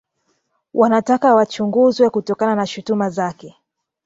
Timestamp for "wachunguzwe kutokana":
1.35-2.55